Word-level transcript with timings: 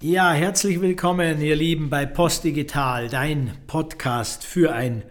Ja, 0.00 0.30
herzlich 0.30 0.80
willkommen, 0.80 1.40
ihr 1.40 1.56
Lieben, 1.56 1.90
bei 1.90 2.06
Postdigital, 2.06 3.08
dein 3.08 3.50
Podcast 3.66 4.44
für 4.44 4.72
ein 4.72 5.02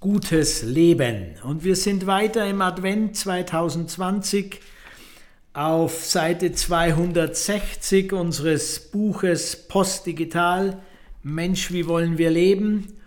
gutes 0.00 0.62
Leben. 0.62 1.36
Und 1.44 1.64
wir 1.64 1.76
sind 1.76 2.06
weiter 2.06 2.46
im 2.46 2.60
Advent 2.60 3.16
2020 3.16 4.60
auf 5.54 6.04
Seite 6.04 6.52
260 6.52 8.12
unseres 8.12 8.80
Buches 8.90 9.66
Postdigital, 9.66 10.76
Mensch, 11.22 11.72
wie 11.72 11.86
wollen 11.86 12.18
wir 12.18 12.28
leben? 12.28 12.98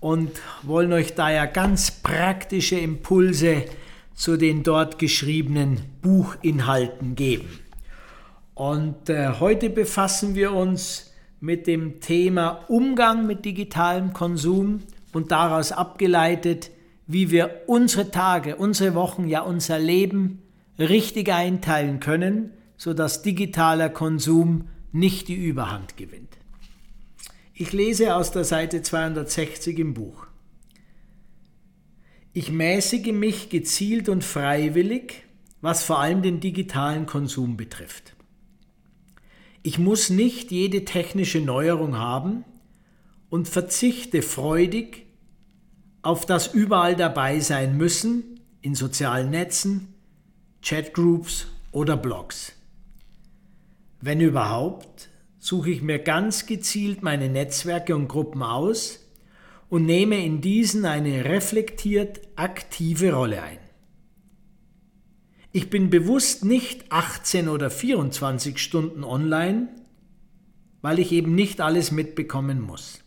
Und 0.00 0.30
wollen 0.62 0.94
euch 0.94 1.14
da 1.14 1.30
ja 1.30 1.44
ganz 1.44 1.90
praktische 1.90 2.78
Impulse 2.78 3.66
zu 4.14 4.38
den 4.38 4.62
dort 4.62 4.98
geschriebenen 4.98 5.82
Buchinhalten 6.00 7.16
geben. 7.16 7.50
Und 8.60 9.08
äh, 9.08 9.40
heute 9.40 9.70
befassen 9.70 10.34
wir 10.34 10.52
uns 10.52 11.14
mit 11.40 11.66
dem 11.66 12.00
Thema 12.00 12.66
Umgang 12.68 13.26
mit 13.26 13.46
digitalem 13.46 14.12
Konsum 14.12 14.82
und 15.14 15.32
daraus 15.32 15.72
abgeleitet, 15.72 16.70
wie 17.06 17.30
wir 17.30 17.62
unsere 17.68 18.10
Tage, 18.10 18.56
unsere 18.56 18.94
Wochen, 18.94 19.28
ja 19.28 19.40
unser 19.40 19.78
Leben 19.78 20.42
richtig 20.78 21.32
einteilen 21.32 22.00
können, 22.00 22.52
sodass 22.76 23.22
digitaler 23.22 23.88
Konsum 23.88 24.68
nicht 24.92 25.28
die 25.28 25.42
Überhand 25.42 25.96
gewinnt. 25.96 26.36
Ich 27.54 27.72
lese 27.72 28.14
aus 28.14 28.30
der 28.30 28.44
Seite 28.44 28.82
260 28.82 29.78
im 29.78 29.94
Buch. 29.94 30.26
Ich 32.34 32.52
mäßige 32.52 33.12
mich 33.12 33.48
gezielt 33.48 34.10
und 34.10 34.22
freiwillig, 34.22 35.24
was 35.62 35.82
vor 35.82 35.98
allem 35.98 36.20
den 36.20 36.40
digitalen 36.40 37.06
Konsum 37.06 37.56
betrifft. 37.56 38.16
Ich 39.62 39.78
muss 39.78 40.08
nicht 40.08 40.50
jede 40.50 40.84
technische 40.84 41.40
Neuerung 41.40 41.98
haben 41.98 42.44
und 43.28 43.48
verzichte 43.48 44.22
freudig 44.22 45.06
auf 46.02 46.24
das 46.24 46.54
überall 46.54 46.96
dabei 46.96 47.40
sein 47.40 47.76
müssen 47.76 48.40
in 48.62 48.74
sozialen 48.74 49.30
Netzen, 49.30 49.94
Chatgroups 50.62 51.46
oder 51.72 51.96
Blogs. 51.96 52.52
Wenn 54.00 54.20
überhaupt, 54.20 55.10
suche 55.38 55.70
ich 55.70 55.82
mir 55.82 55.98
ganz 55.98 56.46
gezielt 56.46 57.02
meine 57.02 57.28
Netzwerke 57.28 57.94
und 57.94 58.08
Gruppen 58.08 58.42
aus 58.42 59.00
und 59.68 59.84
nehme 59.84 60.24
in 60.24 60.40
diesen 60.40 60.84
eine 60.86 61.24
reflektiert 61.26 62.20
aktive 62.36 63.12
Rolle 63.12 63.42
ein. 63.42 63.59
Ich 65.52 65.68
bin 65.68 65.90
bewusst 65.90 66.44
nicht 66.44 66.92
18 66.92 67.48
oder 67.48 67.70
24 67.70 68.58
Stunden 68.58 69.02
online, 69.02 69.68
weil 70.80 71.00
ich 71.00 71.10
eben 71.10 71.34
nicht 71.34 71.60
alles 71.60 71.90
mitbekommen 71.90 72.60
muss. 72.60 73.00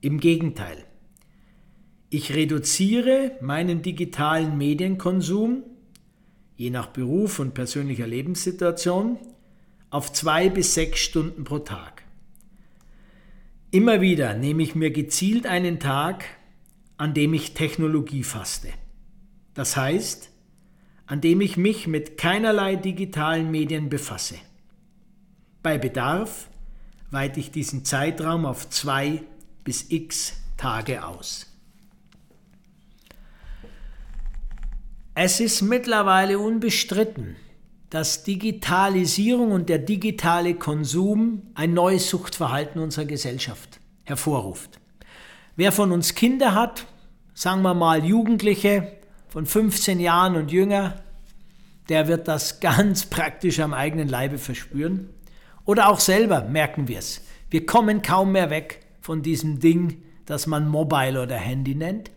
Im 0.00 0.20
Gegenteil. 0.20 0.84
Ich 2.08 2.34
reduziere 2.34 3.32
meinen 3.40 3.82
digitalen 3.82 4.56
Medienkonsum, 4.56 5.64
je 6.56 6.70
nach 6.70 6.88
Beruf 6.88 7.40
und 7.40 7.54
persönlicher 7.54 8.06
Lebenssituation, 8.06 9.18
auf 9.90 10.12
zwei 10.12 10.48
bis 10.48 10.74
sechs 10.74 11.00
Stunden 11.00 11.42
pro 11.42 11.58
Tag. 11.58 12.04
Immer 13.72 14.00
wieder 14.00 14.34
nehme 14.34 14.62
ich 14.62 14.76
mir 14.76 14.92
gezielt 14.92 15.46
einen 15.46 15.80
Tag, 15.80 16.24
an 16.96 17.14
dem 17.14 17.34
ich 17.34 17.54
Technologie 17.54 18.22
faste. 18.22 18.68
Das 19.54 19.76
heißt, 19.76 20.30
an 21.10 21.20
dem 21.20 21.40
ich 21.40 21.56
mich 21.56 21.88
mit 21.88 22.18
keinerlei 22.18 22.76
digitalen 22.76 23.50
Medien 23.50 23.88
befasse. 23.88 24.36
Bei 25.60 25.76
Bedarf 25.76 26.48
weite 27.10 27.40
ich 27.40 27.50
diesen 27.50 27.84
Zeitraum 27.84 28.46
auf 28.46 28.70
zwei 28.70 29.24
bis 29.64 29.90
x 29.90 30.34
Tage 30.56 31.04
aus. 31.04 31.46
Es 35.16 35.40
ist 35.40 35.62
mittlerweile 35.62 36.38
unbestritten, 36.38 37.34
dass 37.90 38.22
Digitalisierung 38.22 39.50
und 39.50 39.68
der 39.68 39.78
digitale 39.78 40.54
Konsum 40.54 41.42
ein 41.56 41.74
neues 41.74 42.08
Suchtverhalten 42.08 42.80
unserer 42.80 43.06
Gesellschaft 43.06 43.80
hervorruft. 44.04 44.78
Wer 45.56 45.72
von 45.72 45.90
uns 45.90 46.14
Kinder 46.14 46.54
hat, 46.54 46.86
sagen 47.34 47.62
wir 47.62 47.74
mal 47.74 48.04
Jugendliche, 48.04 49.00
von 49.30 49.46
15 49.46 50.00
Jahren 50.00 50.34
und 50.34 50.50
jünger, 50.50 50.96
der 51.90 52.08
wird 52.08 52.28
das 52.28 52.60
ganz 52.60 53.06
praktisch 53.06 53.60
am 53.60 53.74
eigenen 53.74 54.08
Leibe 54.08 54.38
verspüren. 54.38 55.10
Oder 55.64 55.88
auch 55.88 56.00
selber 56.00 56.42
merken 56.42 56.88
wir 56.88 56.98
es. 56.98 57.22
Wir 57.50 57.66
kommen 57.66 58.02
kaum 58.02 58.32
mehr 58.32 58.48
weg 58.48 58.80
von 59.00 59.22
diesem 59.22 59.58
Ding, 59.58 60.02
das 60.24 60.46
man 60.46 60.68
Mobile 60.68 61.20
oder 61.20 61.36
Handy 61.36 61.74
nennt. 61.74 62.10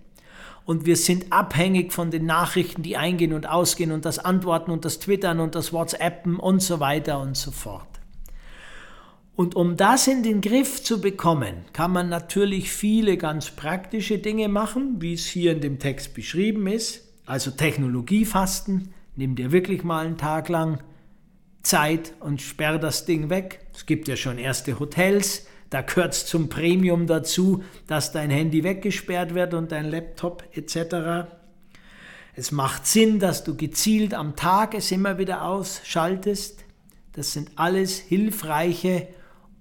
Und 0.66 0.86
wir 0.86 0.96
sind 0.96 1.34
abhängig 1.34 1.92
von 1.92 2.10
den 2.10 2.26
Nachrichten, 2.26 2.84
die 2.84 2.96
eingehen 2.96 3.34
und 3.34 3.50
ausgehen 3.50 3.92
und 3.92 4.06
das 4.06 4.20
Antworten 4.20 4.72
und 4.72 4.86
das 4.86 5.00
Twittern 5.00 5.40
und 5.40 5.56
das 5.56 5.74
WhatsAppen 5.74 6.38
und 6.38 6.62
so 6.62 6.80
weiter 6.80 7.20
und 7.20 7.36
so 7.36 7.52
fort. 7.52 7.88
Und 9.36 9.56
um 9.56 9.76
das 9.78 10.08
in 10.08 10.22
den 10.22 10.42
Griff 10.42 10.84
zu 10.84 11.02
bekommen, 11.02 11.66
kann 11.74 11.92
man 11.92 12.08
natürlich 12.08 12.72
viele 12.72 13.18
ganz 13.18 13.50
praktische 13.50 14.20
Dinge 14.20 14.48
machen, 14.48 15.02
wie 15.02 15.14
es 15.14 15.26
hier 15.26 15.54
in 15.54 15.62
dem 15.62 15.80
Text 15.80 16.14
beschrieben 16.14 16.68
ist. 16.68 17.02
Also 17.26 17.52
Technologiefasten, 17.52 18.94
nimm 19.16 19.36
dir 19.36 19.52
wirklich 19.52 19.84
mal 19.84 20.06
einen 20.06 20.18
Tag 20.18 20.50
lang 20.50 20.80
Zeit 21.62 22.14
und 22.20 22.42
sperr 22.42 22.78
das 22.78 23.06
Ding 23.06 23.30
weg. 23.30 23.66
Es 23.74 23.86
gibt 23.86 24.08
ja 24.08 24.16
schon 24.16 24.38
erste 24.38 24.80
Hotels, 24.80 25.48
da 25.70 25.82
gehört 25.82 26.14
es 26.14 26.28
zum 26.28 26.50
Premium 26.50 27.08
dazu, 27.08 27.64
dass 27.88 28.12
dein 28.12 28.30
Handy 28.30 28.64
weggesperrt 28.64 29.34
wird 29.34 29.56
und 29.56 29.72
dein 29.72 29.90
Laptop 29.90 30.44
etc. 30.54 31.28
Es 32.36 32.52
macht 32.52 32.86
Sinn, 32.86 33.20
dass 33.20 33.44
du 33.44 33.56
gezielt 33.56 34.14
am 34.14 34.36
Tag 34.36 34.76
es 34.76 34.92
immer 34.92 35.18
wieder 35.18 35.46
ausschaltest. 35.46 36.64
Das 37.14 37.32
sind 37.32 37.52
alles 37.56 37.98
hilfreiche 37.98 39.08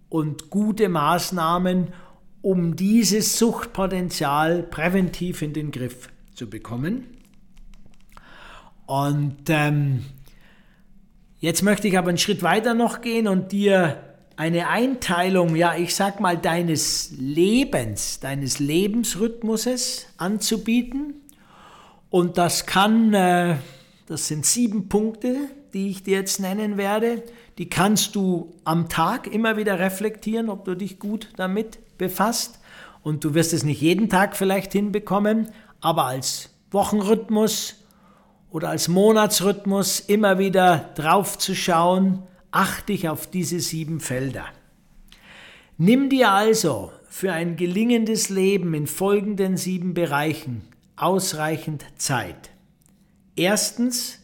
und 0.09 0.51
gute 0.51 0.91
Maßnahmen, 0.91 1.95
um 2.43 2.77
dieses 2.77 3.39
Suchtpotenzial 3.39 4.65
präventiv 4.65 5.41
in 5.41 5.55
den 5.55 5.71
Griff 5.71 6.09
zu 6.35 6.51
bekommen. 6.51 7.07
Und 8.93 9.49
ähm, 9.49 10.05
jetzt 11.39 11.63
möchte 11.63 11.89
ich 11.89 11.97
aber 11.97 12.11
einen 12.11 12.19
Schritt 12.19 12.43
weiter 12.43 12.75
noch 12.75 13.01
gehen 13.01 13.27
und 13.27 13.51
dir 13.51 13.97
eine 14.37 14.69
Einteilung, 14.69 15.57
ja, 15.57 15.75
ich 15.75 15.95
sag 15.95 16.21
mal, 16.21 16.37
deines 16.37 17.11
Lebens, 17.19 18.21
deines 18.21 18.59
Lebensrhythmuses 18.59 20.09
anzubieten. 20.19 21.15
Und 22.11 22.37
das 22.37 22.67
kann, 22.67 23.15
äh, 23.15 23.57
das 24.09 24.29
sind 24.29 24.45
sieben 24.45 24.91
Punkte, 24.91 25.37
die 25.73 25.89
ich 25.89 26.03
dir 26.03 26.19
jetzt 26.19 26.39
nennen 26.39 26.77
werde. 26.77 27.23
Die 27.57 27.71
kannst 27.71 28.15
du 28.15 28.53
am 28.65 28.91
Tag 28.91 29.27
immer 29.27 29.57
wieder 29.57 29.79
reflektieren, 29.79 30.51
ob 30.51 30.67
du 30.67 30.75
dich 30.75 30.99
gut 30.99 31.31
damit 31.37 31.79
befasst. 31.97 32.59
Und 33.03 33.25
du 33.25 33.33
wirst 33.33 33.55
es 33.55 33.65
nicht 33.65 33.81
jeden 33.81 34.11
Tag 34.11 34.37
vielleicht 34.37 34.73
hinbekommen, 34.73 35.49
aber 35.81 36.05
als 36.05 36.51
Wochenrhythmus 36.73 37.77
oder 38.53 38.69
als 38.69 38.89
Monatsrhythmus 38.89 40.01
immer 40.01 40.39
wieder 40.39 40.91
drauf 40.95 41.39
zu 41.39 41.55
schauen, 41.55 42.23
achte 42.51 42.93
ich 42.93 43.09
auf 43.09 43.27
diese 43.27 43.61
sieben 43.61 43.99
Felder. 43.99 44.45
Nimm 45.79 46.11
dir 46.11 46.31
also 46.33 46.93
für 47.09 47.33
ein 47.33 47.57
gelingendes 47.57 48.29
Leben 48.29 48.75
in 48.75 48.87
folgenden 48.87 49.57
sieben 49.57 49.95
Bereichen 49.95 50.62
ausreichend 50.97 51.85
Zeit. 51.97 52.51
Erstens 53.37 54.21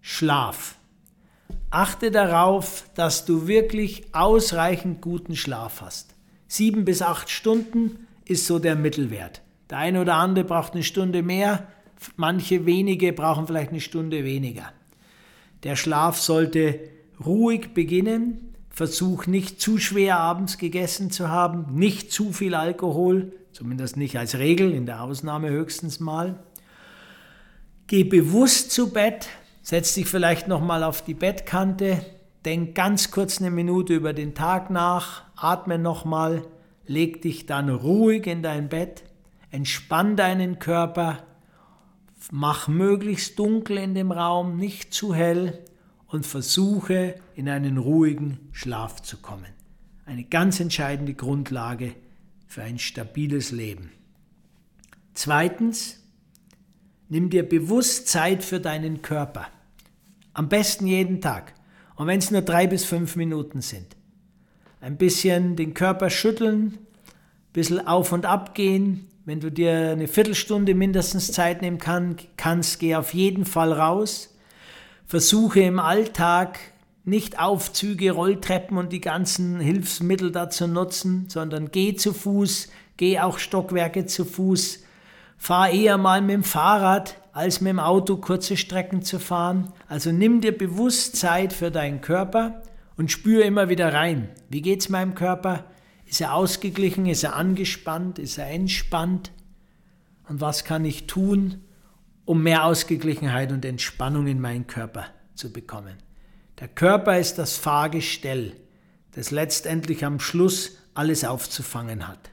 Schlaf. 0.00 0.76
Achte 1.68 2.10
darauf, 2.10 2.84
dass 2.94 3.26
du 3.26 3.46
wirklich 3.46 4.14
ausreichend 4.14 5.02
guten 5.02 5.36
Schlaf 5.36 5.82
hast. 5.82 6.14
Sieben 6.48 6.86
bis 6.86 7.02
acht 7.02 7.28
Stunden 7.28 8.06
ist 8.24 8.46
so 8.46 8.58
der 8.58 8.74
Mittelwert. 8.74 9.42
Der 9.68 9.78
eine 9.78 10.00
oder 10.00 10.14
andere 10.14 10.44
braucht 10.46 10.72
eine 10.72 10.82
Stunde 10.82 11.22
mehr, 11.22 11.68
manche 12.16 12.66
wenige 12.66 13.12
brauchen 13.12 13.46
vielleicht 13.46 13.70
eine 13.70 13.80
Stunde 13.80 14.24
weniger. 14.24 14.72
Der 15.62 15.76
Schlaf 15.76 16.18
sollte 16.18 16.80
ruhig 17.24 17.74
beginnen, 17.74 18.54
versuch 18.70 19.26
nicht 19.26 19.60
zu 19.60 19.78
schwer 19.78 20.18
abends 20.18 20.58
gegessen 20.58 21.10
zu 21.10 21.28
haben, 21.28 21.66
nicht 21.74 22.12
zu 22.12 22.32
viel 22.32 22.54
Alkohol, 22.54 23.32
zumindest 23.52 23.96
nicht 23.96 24.18
als 24.18 24.38
Regel, 24.38 24.72
in 24.72 24.86
der 24.86 25.02
Ausnahme 25.02 25.50
höchstens 25.50 26.00
mal. 26.00 26.42
Geh 27.86 28.04
bewusst 28.04 28.70
zu 28.70 28.92
Bett, 28.92 29.28
setz 29.62 29.94
dich 29.94 30.06
vielleicht 30.06 30.48
noch 30.48 30.62
mal 30.62 30.84
auf 30.84 31.02
die 31.02 31.14
Bettkante, 31.14 32.04
denk 32.44 32.74
ganz 32.74 33.10
kurz 33.10 33.40
eine 33.40 33.50
Minute 33.50 33.94
über 33.94 34.12
den 34.12 34.34
Tag 34.34 34.70
nach, 34.70 35.24
atme 35.36 35.78
noch 35.78 36.04
mal, 36.04 36.46
leg 36.86 37.20
dich 37.22 37.46
dann 37.46 37.68
ruhig 37.68 38.26
in 38.26 38.42
dein 38.42 38.68
Bett, 38.68 39.02
entspann 39.50 40.16
deinen 40.16 40.58
Körper, 40.58 41.18
mach 42.30 42.68
möglichst 42.68 43.38
dunkel 43.38 43.78
in 43.78 43.94
dem 43.94 44.12
Raum, 44.12 44.56
nicht 44.56 44.92
zu 44.92 45.14
hell 45.14 45.58
und 46.06 46.26
versuche 46.26 47.14
in 47.34 47.48
einen 47.48 47.78
ruhigen 47.78 48.48
Schlaf 48.52 49.02
zu 49.02 49.16
kommen. 49.16 49.46
eine 50.06 50.24
ganz 50.24 50.58
entscheidende 50.58 51.14
Grundlage 51.14 51.94
für 52.48 52.62
ein 52.62 52.80
stabiles 52.80 53.52
Leben. 53.52 53.92
Zweitens, 55.14 56.02
nimm 57.08 57.30
dir 57.30 57.48
bewusst 57.48 58.08
Zeit 58.08 58.42
für 58.42 58.58
deinen 58.58 59.02
Körper. 59.02 59.46
Am 60.32 60.48
besten 60.48 60.88
jeden 60.88 61.20
Tag. 61.20 61.54
Und 61.94 62.08
wenn 62.08 62.18
es 62.18 62.32
nur 62.32 62.42
drei 62.42 62.66
bis 62.66 62.84
fünf 62.84 63.14
Minuten 63.14 63.60
sind. 63.60 63.96
Ein 64.80 64.96
bisschen 64.96 65.54
den 65.54 65.74
Körper 65.74 66.10
schütteln, 66.10 66.72
ein 66.72 67.52
bisschen 67.52 67.86
auf 67.86 68.10
und 68.10 68.26
ab 68.26 68.54
gehen. 68.56 69.06
Wenn 69.30 69.38
du 69.38 69.52
dir 69.52 69.90
eine 69.90 70.08
Viertelstunde 70.08 70.74
mindestens 70.74 71.30
Zeit 71.30 71.62
nehmen 71.62 71.78
kann, 71.78 72.16
kannst, 72.36 72.80
geh 72.80 72.96
auf 72.96 73.14
jeden 73.14 73.44
Fall 73.44 73.72
raus. 73.72 74.36
Versuche 75.06 75.60
im 75.60 75.78
Alltag 75.78 76.58
nicht 77.04 77.38
Aufzüge, 77.38 78.10
Rolltreppen 78.10 78.76
und 78.76 78.92
die 78.92 79.00
ganzen 79.00 79.60
Hilfsmittel 79.60 80.32
dazu 80.32 80.66
nutzen, 80.66 81.26
sondern 81.28 81.70
geh 81.70 81.94
zu 81.94 82.12
Fuß, 82.12 82.70
geh 82.96 83.20
auch 83.20 83.38
Stockwerke 83.38 84.04
zu 84.04 84.24
Fuß, 84.24 84.82
fahr 85.38 85.70
eher 85.70 85.96
mal 85.96 86.22
mit 86.22 86.34
dem 86.34 86.42
Fahrrad 86.42 87.14
als 87.32 87.60
mit 87.60 87.70
dem 87.70 87.78
Auto 87.78 88.16
kurze 88.16 88.56
Strecken 88.56 89.02
zu 89.02 89.20
fahren. 89.20 89.72
Also 89.86 90.10
nimm 90.10 90.40
dir 90.40 90.58
bewusst 90.58 91.14
Zeit 91.14 91.52
für 91.52 91.70
deinen 91.70 92.00
Körper 92.00 92.62
und 92.96 93.12
spür 93.12 93.44
immer 93.44 93.68
wieder 93.68 93.94
rein. 93.94 94.28
Wie 94.48 94.60
geht's 94.60 94.88
meinem 94.88 95.14
Körper? 95.14 95.69
Ist 96.10 96.20
er 96.20 96.34
ausgeglichen? 96.34 97.06
Ist 97.06 97.22
er 97.22 97.36
angespannt? 97.36 98.18
Ist 98.18 98.36
er 98.36 98.48
entspannt? 98.48 99.30
Und 100.28 100.40
was 100.40 100.64
kann 100.64 100.84
ich 100.84 101.06
tun, 101.06 101.60
um 102.24 102.42
mehr 102.42 102.64
Ausgeglichenheit 102.64 103.52
und 103.52 103.64
Entspannung 103.64 104.26
in 104.26 104.40
meinen 104.40 104.66
Körper 104.66 105.06
zu 105.36 105.52
bekommen? 105.52 105.94
Der 106.58 106.66
Körper 106.66 107.16
ist 107.16 107.38
das 107.38 107.56
Fahrgestell, 107.56 108.56
das 109.12 109.30
letztendlich 109.30 110.04
am 110.04 110.18
Schluss 110.18 110.78
alles 110.94 111.24
aufzufangen 111.24 112.08
hat. 112.08 112.32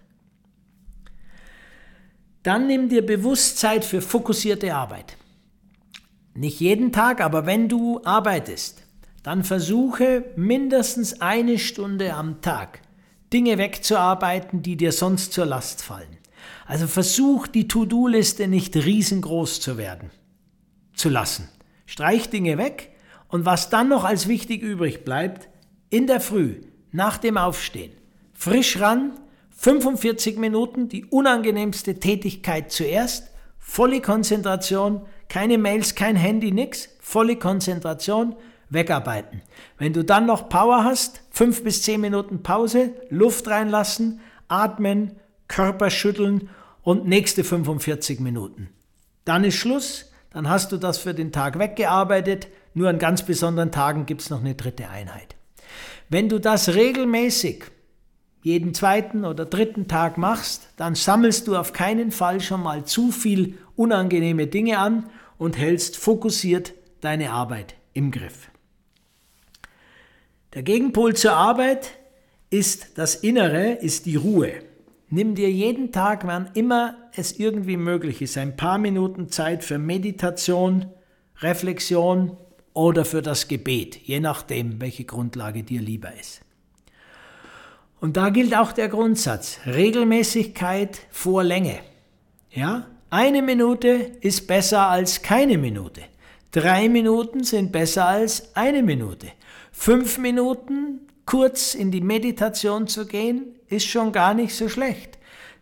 Dann 2.42 2.66
nimm 2.66 2.90
dir 2.90 3.06
Bewusstsein 3.06 3.84
für 3.84 4.02
fokussierte 4.02 4.74
Arbeit. 4.74 5.18
Nicht 6.34 6.60
jeden 6.60 6.92
Tag, 6.92 7.22
aber 7.22 7.46
wenn 7.46 7.70
du 7.70 8.02
arbeitest, 8.04 8.82
dann 9.22 9.44
versuche 9.44 10.26
mindestens 10.36 11.22
eine 11.22 11.60
Stunde 11.60 12.16
am 12.16 12.42
Tag 12.42 12.82
Dinge 13.34 13.58
wegzuarbeiten, 13.58 14.62
die 14.62 14.78
dir 14.78 14.92
sonst 14.92 15.34
zur 15.34 15.46
Last 15.46 15.82
fallen. 15.82 16.18
Also 16.66 16.88
versuch 16.88 17.48
die 17.48 17.68
To-Do-Liste 17.68 18.48
nicht 18.48 18.76
riesengroß 18.76 19.60
zu 19.60 19.78
werden, 19.78 20.12
zu 20.94 21.10
lassen. 21.10 21.50
Streich 21.86 22.30
Dinge 22.30 22.58
weg 22.58 22.92
und 23.28 23.46
was 23.46 23.70
dann 23.70 23.90
noch 23.90 24.04
als 24.04 24.28
wichtig 24.28 24.62
übrig 24.62 25.04
bleibt, 25.04 25.50
in 25.90 26.08
der 26.08 26.20
Früh, 26.20 26.62
nach 26.92 27.18
dem 27.18 27.38
Aufstehen, 27.38 27.92
frisch 28.34 28.80
ran, 28.80 29.14
45 29.56 30.38
Minuten, 30.38 30.90
die 30.90 31.06
unangenehmste 31.06 32.00
Tätigkeit 32.00 32.72
zuerst, 32.72 33.32
volle 33.58 34.02
Konzentration, 34.02 35.02
keine 35.30 35.58
Mails, 35.58 35.96
kein 35.96 36.16
Handy, 36.16 36.52
nix, 36.52 36.90
volle 37.00 37.38
Konzentration, 37.38 38.36
wegarbeiten. 38.70 39.42
Wenn 39.78 39.94
du 39.94 40.04
dann 40.04 40.26
noch 40.26 40.50
Power 40.50 40.84
hast, 40.84 41.22
5 41.32 41.64
bis 41.64 41.84
10 41.84 42.02
Minuten 42.02 42.44
Pause, 42.44 42.94
Luft 43.10 43.48
reinlassen, 43.48 44.20
atmen, 44.48 45.16
Körper 45.48 45.90
schütteln 45.90 46.50
und 46.84 47.08
nächste 47.08 47.44
45 47.44 48.20
Minuten. 48.20 48.70
Dann 49.26 49.44
ist 49.44 49.56
Schluss, 49.56 50.12
dann 50.32 50.50
hast 50.50 50.72
du 50.72 50.78
das 50.78 50.98
für 50.98 51.14
den 51.14 51.32
Tag 51.32 51.60
weggearbeitet, 51.60 52.48
nur 52.74 52.90
an 52.90 53.00
ganz 53.00 53.24
besonderen 53.24 53.72
Tagen 53.72 54.06
gibt 54.06 54.22
es 54.22 54.30
noch 54.30 54.40
eine 54.40 54.56
dritte 54.56 54.90
Einheit. 54.90 55.36
Wenn 56.10 56.30
du 56.30 56.40
das 56.40 56.70
regelmäßig 56.70 57.66
jeden 58.44 58.74
zweiten 58.74 59.26
oder 59.26 59.46
dritten 59.46 59.88
Tag 59.88 60.18
machst, 60.18 60.70
dann 60.78 60.96
sammelst 60.96 61.48
du 61.48 61.58
auf 61.58 61.74
keinen 61.74 62.12
Fall 62.12 62.40
schon 62.40 62.64
mal 62.64 62.86
zu 62.86 63.12
viel 63.12 63.58
unangenehme 63.76 64.48
Dinge 64.48 64.80
an 64.80 65.10
und 65.38 65.58
hältst 65.58 65.98
fokussiert 65.98 66.74
deine 67.02 67.32
Arbeit 67.32 67.76
im 67.94 68.12
Griff. 68.12 68.50
Der 70.58 70.64
Gegenpol 70.64 71.16
zur 71.16 71.34
Arbeit 71.34 71.92
ist 72.50 72.98
das 72.98 73.14
Innere, 73.14 73.74
ist 73.74 74.08
die 74.08 74.16
Ruhe. 74.16 74.54
Nimm 75.08 75.36
dir 75.36 75.52
jeden 75.52 75.92
Tag, 75.92 76.26
wann 76.26 76.50
immer 76.56 76.96
es 77.16 77.38
irgendwie 77.38 77.78
möglich 77.78 78.24
ist, 78.24 78.40
ein 78.40 78.58
paar 78.58 78.80
Minuten 78.80 79.30
Zeit 79.30 79.64
für 79.64 79.78
Meditation, 79.78 80.88
Reflexion, 81.42 82.38
oder 82.74 83.06
für 83.06 83.22
das 83.22 83.48
Gebet, 83.48 83.98
je 84.04 84.20
nachdem, 84.20 84.82
welche 84.82 85.04
Grundlage 85.04 85.62
dir 85.62 85.80
lieber 85.80 86.10
ist. 86.20 86.42
Und 88.00 88.18
da 88.18 88.30
gilt 88.30 88.58
auch 88.58 88.72
der 88.72 88.90
Grundsatz, 88.90 89.60
Regelmäßigkeit 89.68 91.02
vor 91.12 91.44
Länge. 91.44 91.78
Ja, 92.50 92.88
eine 93.12 93.44
Minute 93.44 93.90
ist 94.22 94.48
besser 94.48 94.88
als 94.88 95.22
keine 95.22 95.60
Minute. 95.60 96.02
Drei 96.50 96.90
Minuten 96.90 97.44
sind 97.44 97.72
besser 97.72 98.08
als 98.08 98.56
eine 98.56 98.82
Minute. 98.82 99.28
Fünf 99.80 100.18
Minuten 100.18 101.08
kurz 101.26 101.74
in 101.74 101.92
die 101.92 102.02
Meditation 102.02 102.88
zu 102.88 103.06
gehen, 103.06 103.56
ist 103.68 103.86
schon 103.86 104.12
gar 104.12 104.34
nicht 104.34 104.54
so 104.54 104.68
schlecht. 104.68 105.18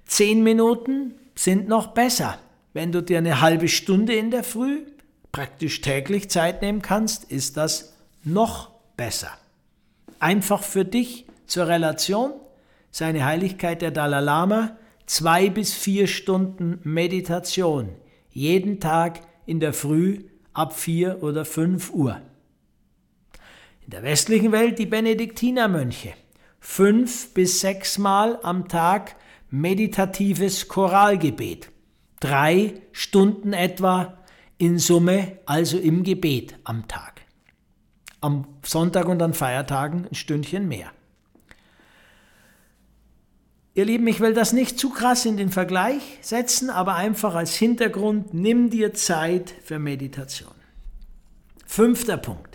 Zehn 0.08 0.42
Minuten 0.42 1.14
sind 1.36 1.68
noch 1.68 1.88
besser. 1.88 2.40
Wenn 2.74 2.92
du 2.92 3.04
dir 3.04 3.20
eine 3.20 3.42
halbe 3.42 3.68
Stunde 3.68 4.16
in 4.16 4.32
der 4.32 4.44
Früh 4.44 4.80
praktisch 5.32 5.82
täglich 5.82 6.30
Zeit 6.30 6.64
nehmen 6.64 6.82
kannst, 6.82 7.26
ist 7.26 7.58
das 7.58 7.94
noch 8.24 8.72
besser. 8.98 9.30
Einfach 10.18 10.64
für 10.64 10.86
dich 10.86 11.26
zur 11.46 11.68
Relation, 11.68 12.32
seine 12.90 13.26
Heiligkeit 13.26 13.84
der 13.84 13.92
Dalai 13.92 14.22
Lama, 14.22 14.78
zwei 15.06 15.50
bis 15.50 15.74
vier 15.74 16.08
Stunden 16.08 16.80
Meditation, 16.84 17.90
jeden 18.32 18.80
Tag 18.80 19.20
in 19.46 19.60
der 19.60 19.74
Früh 19.74 20.24
ab 20.54 20.74
vier 20.74 21.22
oder 21.22 21.46
fünf 21.46 21.92
Uhr. 21.92 22.22
In 23.86 23.92
der 23.92 24.02
westlichen 24.02 24.52
Welt 24.52 24.80
die 24.80 24.88
Benediktinermönche, 24.88 26.14
fünf 26.60 27.36
bis 27.36 27.60
sechs 27.60 28.00
Mal 28.00 28.40
am 28.42 28.68
Tag 28.68 29.16
meditatives 29.52 30.68
Choralgebet, 30.68 31.70
drei 32.20 32.82
Stunden 32.92 33.54
etwa 33.54 34.18
in 34.58 34.80
Summe 34.80 35.38
also 35.46 35.78
im 35.78 36.02
Gebet 36.02 36.56
am 36.64 36.88
Tag. 36.88 37.22
Am 38.22 38.48
Sonntag 38.64 39.08
und 39.08 39.22
an 39.22 39.36
Feiertagen 39.36 40.08
ein 40.08 40.16
Stündchen 40.16 40.68
mehr. 40.68 40.92
Ihr 43.76 43.86
Lieben, 43.86 44.08
ich 44.08 44.20
will 44.20 44.34
das 44.34 44.52
nicht 44.52 44.80
zu 44.80 44.90
krass 44.90 45.28
in 45.28 45.38
den 45.38 45.52
Vergleich 45.52 46.18
setzen, 46.22 46.72
aber 46.72 46.96
einfach 46.96 47.36
als 47.36 47.54
Hintergrund, 47.56 48.34
nimm 48.34 48.72
dir 48.72 48.96
Zeit 48.96 49.54
für 49.64 49.78
Meditation. 49.78 50.56
Fünfter 51.68 52.18
Punkt. 52.18 52.55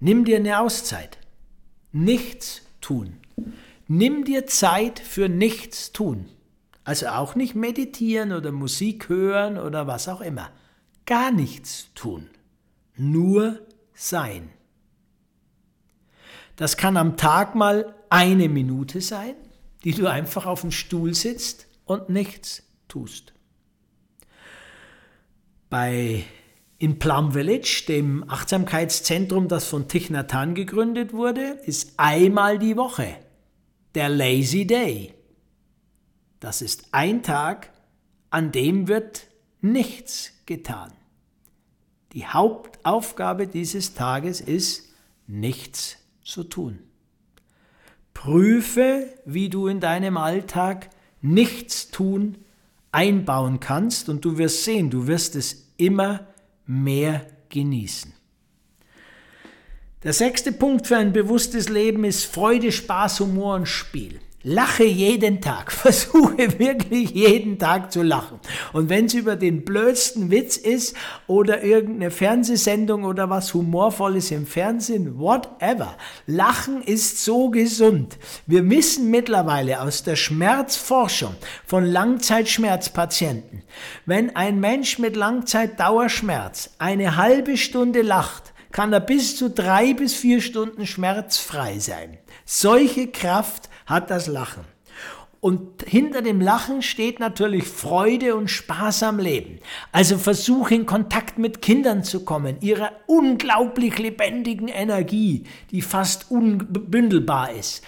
Nimm 0.00 0.24
dir 0.24 0.36
eine 0.36 0.60
Auszeit. 0.60 1.18
Nichts 1.92 2.62
tun. 2.80 3.18
Nimm 3.86 4.24
dir 4.24 4.46
Zeit 4.46 4.98
für 4.98 5.28
nichts 5.28 5.92
tun. 5.92 6.28
Also 6.84 7.08
auch 7.08 7.34
nicht 7.34 7.54
meditieren 7.54 8.32
oder 8.32 8.52
Musik 8.52 9.08
hören 9.08 9.58
oder 9.58 9.86
was 9.86 10.08
auch 10.08 10.20
immer 10.20 10.50
gar 11.08 11.32
nichts 11.32 11.88
tun, 11.94 12.28
nur 12.94 13.66
sein. 13.94 14.50
Das 16.56 16.76
kann 16.76 16.98
am 16.98 17.16
Tag 17.16 17.54
mal 17.54 17.94
eine 18.10 18.50
Minute 18.50 19.00
sein, 19.00 19.34
die 19.84 19.92
du 19.92 20.06
einfach 20.06 20.44
auf 20.44 20.60
dem 20.60 20.70
Stuhl 20.70 21.14
sitzt 21.14 21.66
und 21.86 22.10
nichts 22.10 22.62
tust. 22.88 23.32
Bei 25.70 26.24
in 26.78 26.98
Plum 26.98 27.32
Village, 27.32 27.84
dem 27.88 28.28
Achtsamkeitszentrum, 28.28 29.48
das 29.48 29.66
von 29.66 29.88
Thich 29.88 30.10
Nhat 30.10 30.32
Hanh 30.32 30.54
gegründet 30.54 31.12
wurde, 31.12 31.58
ist 31.66 31.94
einmal 31.96 32.58
die 32.58 32.76
Woche 32.76 33.16
der 33.94 34.08
Lazy 34.08 34.66
Day. 34.66 35.14
Das 36.38 36.62
ist 36.62 36.88
ein 36.92 37.24
Tag, 37.24 37.70
an 38.30 38.52
dem 38.52 38.86
wird 38.86 39.26
nichts 39.60 40.32
getan. 40.46 40.92
Die 42.12 42.26
Hauptaufgabe 42.26 43.48
dieses 43.48 43.94
Tages 43.94 44.40
ist, 44.40 44.88
nichts 45.26 45.96
zu 46.22 46.44
tun. 46.44 46.78
Prüfe, 48.14 49.06
wie 49.24 49.48
du 49.48 49.66
in 49.66 49.80
deinem 49.80 50.16
Alltag 50.16 50.90
nichts 51.20 51.90
tun 51.90 52.38
einbauen 52.92 53.60
kannst 53.60 54.08
und 54.08 54.24
du 54.24 54.38
wirst 54.38 54.64
sehen, 54.64 54.90
du 54.90 55.06
wirst 55.06 55.36
es 55.36 55.72
immer 55.76 56.26
mehr 56.68 57.26
genießen. 57.48 58.12
Der 60.04 60.12
sechste 60.12 60.52
Punkt 60.52 60.86
für 60.86 60.96
ein 60.96 61.12
bewusstes 61.12 61.68
Leben 61.68 62.04
ist 62.04 62.26
Freude, 62.26 62.70
Spaß, 62.70 63.18
Humor 63.20 63.56
und 63.56 63.66
Spiel. 63.66 64.20
Lache 64.44 64.84
jeden 64.84 65.40
Tag. 65.40 65.72
Versuche 65.78 66.60
wirklich 66.60 67.10
jeden 67.10 67.58
Tag 67.58 67.90
zu 67.90 68.02
lachen. 68.02 68.38
Und 68.72 68.88
wenn 68.88 69.06
es 69.06 69.14
über 69.14 69.34
den 69.34 69.64
blödsten 69.64 70.30
Witz 70.30 70.56
ist 70.56 70.94
oder 71.26 71.64
irgendeine 71.64 72.12
Fernsehsendung 72.12 73.02
oder 73.02 73.30
was 73.30 73.52
Humorvolles 73.52 74.30
im 74.30 74.46
Fernsehen, 74.46 75.18
whatever. 75.18 75.96
Lachen 76.26 76.82
ist 76.82 77.24
so 77.24 77.50
gesund. 77.50 78.16
Wir 78.46 78.68
wissen 78.70 79.10
mittlerweile 79.10 79.80
aus 79.80 80.04
der 80.04 80.14
Schmerzforschung 80.14 81.34
von 81.66 81.84
Langzeitschmerzpatienten, 81.84 83.64
wenn 84.06 84.36
ein 84.36 84.60
Mensch 84.60 85.00
mit 85.00 85.16
Langzeitdauerschmerz 85.16 86.70
eine 86.78 87.16
halbe 87.16 87.56
Stunde 87.56 88.02
lacht, 88.02 88.52
kann 88.72 88.92
er 88.92 89.00
bis 89.00 89.36
zu 89.36 89.50
drei 89.50 89.94
bis 89.94 90.14
vier 90.14 90.40
Stunden 90.40 90.86
schmerzfrei 90.86 91.78
sein. 91.78 92.18
Solche 92.44 93.08
Kraft 93.08 93.68
hat 93.86 94.10
das 94.10 94.26
Lachen. 94.26 94.64
Und 95.40 95.84
hinter 95.84 96.20
dem 96.20 96.40
Lachen 96.40 96.82
steht 96.82 97.20
natürlich 97.20 97.64
Freude 97.64 98.34
und 98.34 98.48
Spaß 98.48 99.04
am 99.04 99.20
Leben. 99.20 99.60
Also 99.92 100.18
versuche 100.18 100.74
in 100.74 100.84
Kontakt 100.84 101.38
mit 101.38 101.62
Kindern 101.62 102.02
zu 102.02 102.24
kommen, 102.24 102.56
ihrer 102.60 102.90
unglaublich 103.06 103.98
lebendigen 103.98 104.66
Energie, 104.66 105.44
die 105.70 105.82
fast 105.82 106.30
unbündelbar 106.30 107.52
ist. 107.52 107.84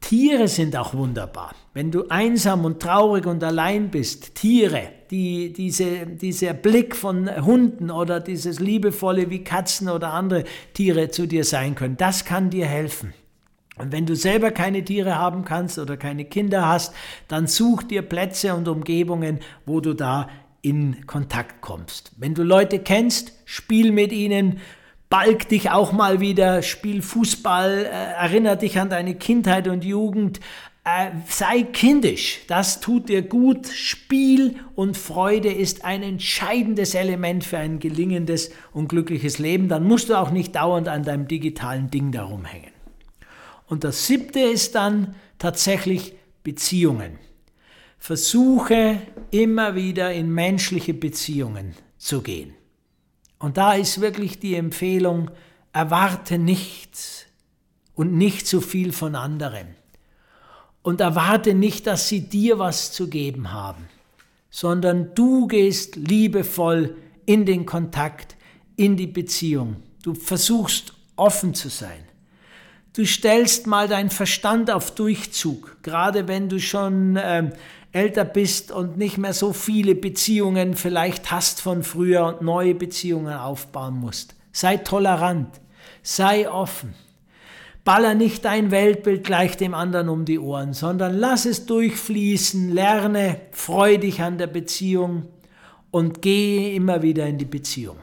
Tiere 0.00 0.48
sind 0.48 0.74
auch 0.76 0.94
wunderbar. 0.94 1.54
Wenn 1.76 1.90
du 1.90 2.08
einsam 2.08 2.64
und 2.64 2.80
traurig 2.80 3.26
und 3.26 3.44
allein 3.44 3.90
bist, 3.90 4.36
Tiere, 4.36 4.88
die, 5.10 5.52
diese, 5.52 6.06
dieser 6.06 6.54
Blick 6.54 6.96
von 6.96 7.28
Hunden 7.44 7.90
oder 7.90 8.18
dieses 8.18 8.60
liebevolle 8.60 9.28
wie 9.28 9.44
Katzen 9.44 9.90
oder 9.90 10.14
andere 10.14 10.44
Tiere 10.72 11.10
zu 11.10 11.26
dir 11.26 11.44
sein 11.44 11.74
können, 11.74 11.98
das 11.98 12.24
kann 12.24 12.48
dir 12.48 12.64
helfen. 12.64 13.12
Und 13.76 13.92
wenn 13.92 14.06
du 14.06 14.16
selber 14.16 14.52
keine 14.52 14.86
Tiere 14.86 15.16
haben 15.16 15.44
kannst 15.44 15.78
oder 15.78 15.98
keine 15.98 16.24
Kinder 16.24 16.66
hast, 16.66 16.94
dann 17.28 17.46
such 17.46 17.82
dir 17.82 18.00
Plätze 18.00 18.54
und 18.54 18.68
Umgebungen, 18.68 19.40
wo 19.66 19.82
du 19.82 19.92
da 19.92 20.30
in 20.62 21.06
Kontakt 21.06 21.60
kommst. 21.60 22.12
Wenn 22.16 22.32
du 22.32 22.42
Leute 22.42 22.78
kennst, 22.78 23.34
spiel 23.44 23.92
mit 23.92 24.12
ihnen, 24.12 24.60
balg 25.10 25.50
dich 25.50 25.70
auch 25.70 25.92
mal 25.92 26.20
wieder, 26.20 26.62
spiel 26.62 27.02
Fußball, 27.02 27.84
äh, 27.84 27.88
erinnere 27.88 28.56
dich 28.56 28.78
an 28.80 28.88
deine 28.88 29.14
Kindheit 29.14 29.68
und 29.68 29.84
Jugend, 29.84 30.40
äh, 30.86 31.10
sei 31.28 31.64
kindisch, 31.64 32.42
das 32.46 32.80
tut 32.80 33.08
dir 33.08 33.22
gut. 33.22 33.66
Spiel 33.66 34.54
und 34.76 34.96
Freude 34.96 35.52
ist 35.52 35.84
ein 35.84 36.04
entscheidendes 36.04 36.94
Element 36.94 37.42
für 37.42 37.58
ein 37.58 37.80
gelingendes 37.80 38.52
und 38.72 38.88
glückliches 38.88 39.40
Leben. 39.40 39.68
Dann 39.68 39.82
musst 39.82 40.10
du 40.10 40.14
auch 40.14 40.30
nicht 40.30 40.54
dauernd 40.54 40.86
an 40.86 41.02
deinem 41.02 41.26
digitalen 41.26 41.90
Ding 41.90 42.12
darum 42.12 42.44
hängen. 42.44 42.70
Und 43.66 43.82
das 43.82 44.06
siebte 44.06 44.38
ist 44.38 44.76
dann 44.76 45.16
tatsächlich 45.38 46.14
Beziehungen. 46.44 47.18
Versuche 47.98 49.02
immer 49.32 49.74
wieder 49.74 50.12
in 50.12 50.32
menschliche 50.32 50.94
Beziehungen 50.94 51.74
zu 51.98 52.22
gehen. 52.22 52.54
Und 53.40 53.56
da 53.56 53.74
ist 53.74 54.00
wirklich 54.00 54.38
die 54.38 54.54
Empfehlung, 54.54 55.32
erwarte 55.72 56.38
nichts 56.38 57.26
und 57.96 58.12
nicht 58.16 58.46
zu 58.46 58.60
viel 58.60 58.92
von 58.92 59.16
anderen. 59.16 59.74
Und 60.86 61.00
erwarte 61.00 61.52
nicht, 61.52 61.88
dass 61.88 62.08
sie 62.08 62.28
dir 62.28 62.60
was 62.60 62.92
zu 62.92 63.08
geben 63.08 63.52
haben, 63.52 63.88
sondern 64.50 65.16
du 65.16 65.48
gehst 65.48 65.96
liebevoll 65.96 66.96
in 67.24 67.44
den 67.44 67.66
Kontakt, 67.66 68.36
in 68.76 68.96
die 68.96 69.08
Beziehung. 69.08 69.82
Du 70.04 70.14
versuchst 70.14 70.92
offen 71.16 71.54
zu 71.54 71.70
sein. 71.70 72.04
Du 72.92 73.04
stellst 73.04 73.66
mal 73.66 73.88
deinen 73.88 74.10
Verstand 74.10 74.70
auf 74.70 74.94
Durchzug, 74.94 75.78
gerade 75.82 76.28
wenn 76.28 76.48
du 76.48 76.60
schon 76.60 77.16
äh, 77.16 77.50
älter 77.90 78.24
bist 78.24 78.70
und 78.70 78.96
nicht 78.96 79.18
mehr 79.18 79.34
so 79.34 79.52
viele 79.52 79.96
Beziehungen 79.96 80.76
vielleicht 80.76 81.32
hast 81.32 81.60
von 81.60 81.82
früher 81.82 82.26
und 82.26 82.42
neue 82.42 82.76
Beziehungen 82.76 83.34
aufbauen 83.34 83.94
musst. 83.94 84.36
Sei 84.52 84.76
tolerant, 84.76 85.48
sei 86.04 86.48
offen. 86.48 86.94
Baller 87.86 88.16
nicht 88.16 88.44
dein 88.44 88.72
Weltbild 88.72 89.22
gleich 89.22 89.56
dem 89.56 89.72
anderen 89.72 90.08
um 90.08 90.24
die 90.24 90.40
Ohren, 90.40 90.72
sondern 90.72 91.16
lass 91.16 91.46
es 91.46 91.66
durchfließen, 91.66 92.74
lerne, 92.74 93.40
freu 93.52 93.96
dich 93.96 94.22
an 94.22 94.38
der 94.38 94.48
Beziehung 94.48 95.28
und 95.92 96.20
gehe 96.20 96.74
immer 96.74 97.02
wieder 97.02 97.28
in 97.28 97.38
die 97.38 97.44
Beziehung. 97.44 97.98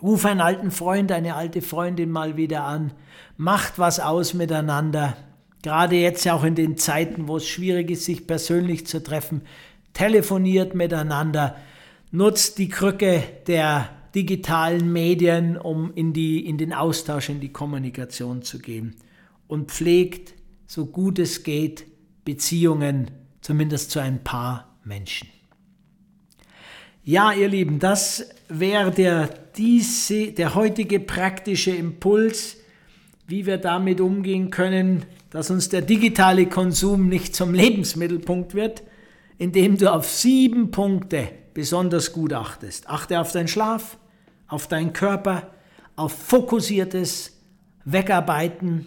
Ruf 0.00 0.24
einen 0.24 0.40
alten 0.40 0.70
Freund, 0.70 1.12
eine 1.12 1.34
alte 1.34 1.60
Freundin 1.60 2.10
mal 2.10 2.38
wieder 2.38 2.64
an. 2.64 2.94
Macht 3.36 3.78
was 3.78 4.00
aus 4.00 4.32
miteinander. 4.32 5.18
Gerade 5.62 5.96
jetzt 5.96 6.26
auch 6.26 6.42
in 6.42 6.54
den 6.54 6.78
Zeiten, 6.78 7.28
wo 7.28 7.36
es 7.36 7.46
schwierig 7.46 7.90
ist, 7.90 8.06
sich 8.06 8.26
persönlich 8.26 8.86
zu 8.86 9.02
treffen. 9.02 9.42
Telefoniert 9.92 10.74
miteinander. 10.74 11.56
Nutzt 12.10 12.56
die 12.56 12.70
Krücke 12.70 13.22
der 13.48 13.90
digitalen 14.14 14.92
Medien, 14.92 15.56
um 15.56 15.92
in, 15.94 16.12
die, 16.12 16.46
in 16.46 16.58
den 16.58 16.72
Austausch, 16.72 17.28
in 17.28 17.40
die 17.40 17.52
Kommunikation 17.52 18.42
zu 18.42 18.58
gehen. 18.58 18.96
Und 19.46 19.70
pflegt, 19.70 20.34
so 20.66 20.86
gut 20.86 21.18
es 21.18 21.42
geht, 21.42 21.86
Beziehungen, 22.24 23.10
zumindest 23.40 23.90
zu 23.90 24.00
ein 24.00 24.24
paar 24.24 24.76
Menschen. 24.84 25.28
Ja, 27.02 27.32
ihr 27.32 27.48
Lieben, 27.48 27.78
das 27.78 28.30
wäre 28.48 28.90
der, 28.90 29.28
der 29.58 30.54
heutige 30.54 31.00
praktische 31.00 31.70
Impuls, 31.70 32.56
wie 33.26 33.44
wir 33.44 33.58
damit 33.58 34.00
umgehen 34.00 34.50
können, 34.50 35.04
dass 35.30 35.50
uns 35.50 35.68
der 35.68 35.82
digitale 35.82 36.46
Konsum 36.46 37.08
nicht 37.08 37.34
zum 37.34 37.52
Lebensmittelpunkt 37.52 38.54
wird, 38.54 38.82
indem 39.36 39.76
du 39.76 39.92
auf 39.92 40.08
sieben 40.08 40.70
Punkte 40.70 41.28
besonders 41.52 42.12
gut 42.12 42.32
achtest. 42.32 42.88
Achte 42.88 43.20
auf 43.20 43.32
deinen 43.32 43.48
Schlaf, 43.48 43.98
auf 44.54 44.68
deinen 44.68 44.92
Körper, 44.92 45.50
auf 45.96 46.12
fokussiertes 46.12 47.40
Wegarbeiten, 47.84 48.86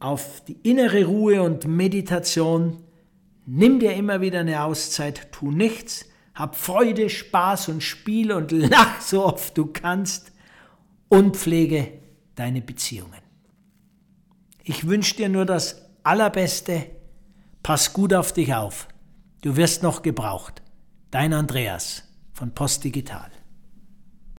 auf 0.00 0.42
die 0.44 0.58
innere 0.68 1.04
Ruhe 1.04 1.42
und 1.42 1.66
Meditation. 1.66 2.82
Nimm 3.46 3.78
dir 3.78 3.94
immer 3.94 4.20
wieder 4.20 4.40
eine 4.40 4.64
Auszeit, 4.64 5.32
tu 5.32 5.50
nichts, 5.52 6.04
hab 6.34 6.56
Freude, 6.56 7.08
Spaß 7.08 7.68
und 7.68 7.82
Spiel 7.82 8.32
und 8.32 8.50
lach 8.52 9.00
so 9.00 9.24
oft 9.24 9.56
du 9.56 9.66
kannst 9.66 10.32
und 11.08 11.36
pflege 11.36 11.92
deine 12.34 12.60
Beziehungen. 12.60 13.22
Ich 14.64 14.86
wünsche 14.86 15.16
dir 15.16 15.28
nur 15.28 15.46
das 15.46 15.86
Allerbeste. 16.02 16.86
Pass 17.62 17.92
gut 17.92 18.12
auf 18.12 18.32
dich 18.32 18.54
auf. 18.54 18.88
Du 19.42 19.56
wirst 19.56 19.82
noch 19.82 20.02
gebraucht. 20.02 20.62
Dein 21.10 21.32
Andreas 21.32 22.02
von 22.32 22.52
Post 22.52 22.84
Digital. 22.84 23.30